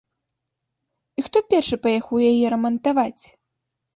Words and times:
І 1.21 1.25
хто 1.25 1.37
першы 1.51 1.79
паехаў 1.85 2.17
яе 2.31 2.45
рамантаваць? 2.53 3.23